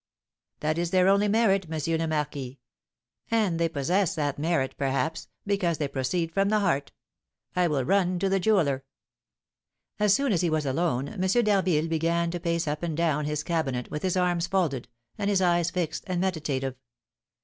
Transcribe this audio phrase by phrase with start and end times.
[0.61, 1.97] "That is their only merit, M.
[1.99, 2.59] le Marquis;
[3.29, 6.91] and they possess that merit, perhaps, because they proceed from the heart.
[7.55, 8.83] I will run to the jeweller."
[9.99, 11.21] As soon as he was alone, M.
[11.21, 14.87] d'Harville began to pace up and down his cabinet, with his arms folded,
[15.19, 16.77] and his eye fixed and meditative.